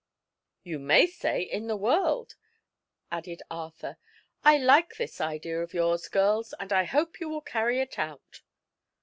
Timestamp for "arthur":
3.51-3.97